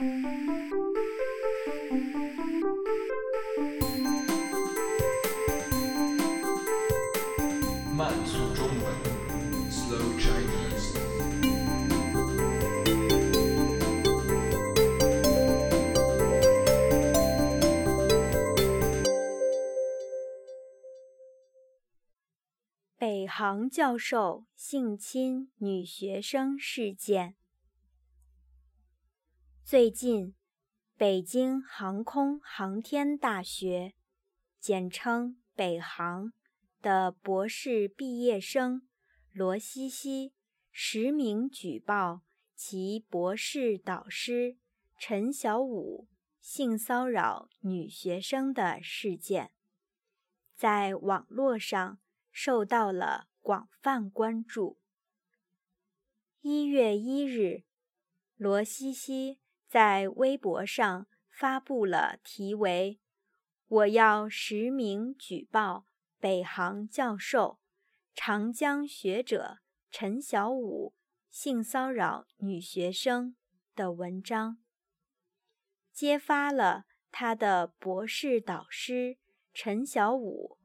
[0.00, 0.06] 慢
[8.24, 8.94] 速中文
[9.68, 10.94] ，Slow Chinese。
[22.96, 27.37] 北航教授性侵女学生事件。
[29.70, 30.34] 最近，
[30.96, 33.92] 北京航空航天大学
[34.58, 36.32] （简称北航）
[36.80, 38.88] 的博士毕业生
[39.30, 40.32] 罗西西
[40.70, 42.22] 实名举报
[42.54, 44.56] 其博士导师
[44.98, 46.08] 陈小武
[46.40, 49.52] 性骚扰女学生的事件，
[50.56, 52.00] 在网络上。
[52.30, 54.78] 受到了广泛关注。
[56.40, 57.64] 一月一日，
[58.36, 62.98] 罗西西在微博上发布了题为
[63.68, 65.86] “我要实名举报
[66.18, 67.60] 北航教授、
[68.14, 69.58] 长江学者
[69.90, 70.94] 陈小武
[71.30, 73.36] 性骚扰女学生”
[73.76, 74.58] 的文章，
[75.92, 79.18] 揭发了他的博士导师
[79.52, 80.58] 陈小武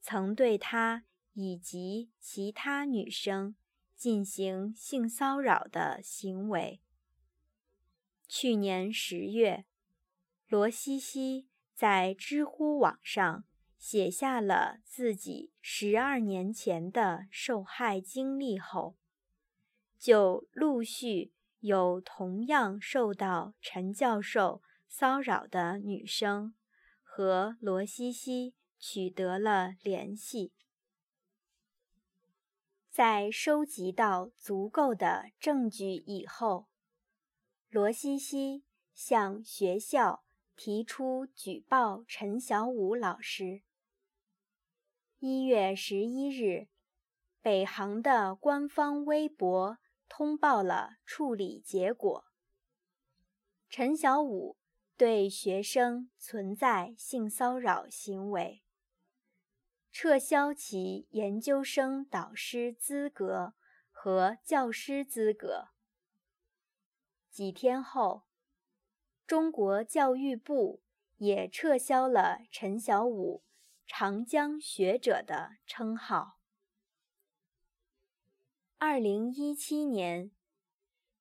[0.00, 1.04] 曾对他。
[1.40, 3.54] 以及其他女生
[3.94, 6.82] 进行性骚扰的行为。
[8.28, 9.64] 去年十月，
[10.46, 13.44] 罗西西在知乎网上
[13.78, 18.96] 写下了自己十二年前的受害经历后，
[19.98, 26.54] 就陆续有同样受到陈教授骚扰的女生
[27.02, 30.52] 和罗西西取得了联系。
[32.90, 36.67] 在收集到足够的证据以后，
[37.70, 40.24] 罗西西向学校
[40.56, 43.60] 提出举报陈小武老师。
[45.18, 46.68] 一月十一日，
[47.42, 49.76] 北航的官方微博
[50.08, 52.24] 通报了处理结果：
[53.68, 54.56] 陈小武
[54.96, 58.62] 对学生存在性骚扰行为。
[59.92, 63.52] 撤销其研究生导师资格
[63.90, 65.68] 和教师资格。
[67.38, 68.24] 几天后，
[69.24, 70.82] 中国教育部
[71.18, 73.44] 也撤销了陈小武
[73.86, 76.40] “长江学者”的称号。
[78.78, 80.32] 二零一七年，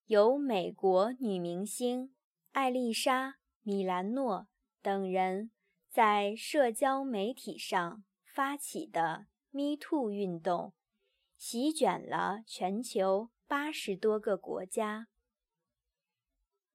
[0.07, 2.16] 由美国女明星
[2.51, 3.29] 艾丽莎·
[3.61, 4.47] 米兰诺
[4.81, 5.51] 等人
[5.88, 8.03] 在社交媒体上。
[8.25, 10.73] 发起的 “Me Too” 运动，
[11.38, 15.09] 席卷了全球八十多个国家。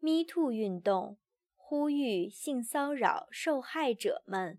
[0.05, 1.17] Me Too 运动
[1.55, 4.59] 呼吁性骚扰受害者们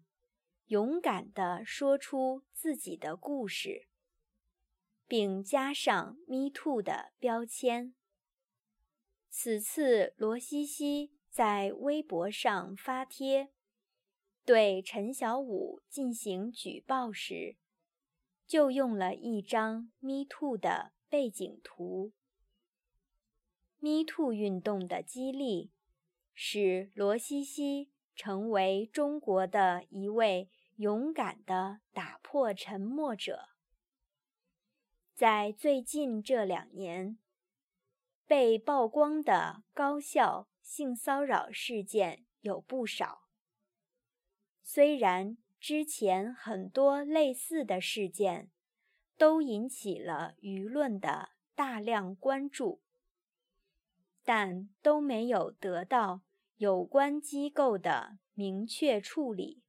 [0.67, 3.89] 勇敢地说出自己的故事，
[5.05, 7.93] 并加上 “Me Too” 的标签。
[9.29, 13.51] 此次罗西西在微博上发帖。
[14.45, 17.57] 对陈小武进行举报时，
[18.47, 22.13] 就用了一张 “Me Too” 的背景图。
[23.83, 25.69] Me Too 运动的激励，
[26.33, 33.49] 使罗西西成为中国的一位勇敢的打破沉默者。
[35.13, 37.17] 在最近这两年，
[38.25, 43.23] 被曝光的高校性骚扰事件有不少。
[44.61, 48.49] 虽然之前很多类似的事件
[49.17, 52.81] 都引起了舆论的大量关注，
[54.23, 56.21] 但都没有得到
[56.57, 59.61] 有关机构的明确处理。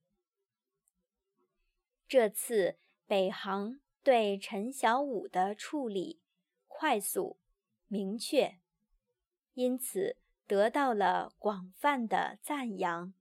[2.06, 6.20] 这次北航对陈小武的处理
[6.68, 7.38] 快速、
[7.88, 8.58] 明确，
[9.54, 10.16] 因此
[10.46, 13.12] 得到了广泛的赞扬。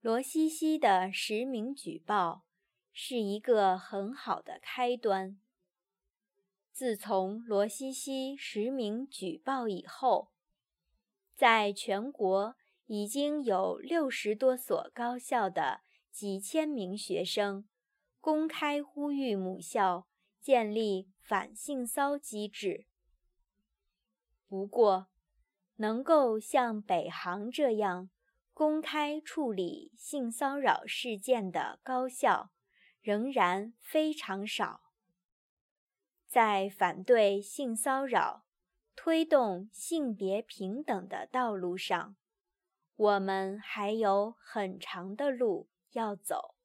[0.00, 2.44] 罗西西的实名举报
[2.92, 5.38] 是一个很好的开端。
[6.74, 10.32] 自从罗西西实名举报以后，
[11.36, 12.56] 在全国
[12.86, 17.68] 已经有六十多所高校的几千名学生
[18.20, 20.08] 公开呼吁母校
[20.40, 22.88] 建立反性骚机制。
[24.48, 25.06] 不过，
[25.76, 28.10] 能够像北航这样。
[28.52, 32.52] 公开处理性骚扰事件的高校
[33.00, 34.83] 仍然非常少。
[36.34, 38.44] 在反对性骚扰
[38.96, 42.16] 推动性别平等的道路上
[42.96, 46.56] 我们还有很长的路要走。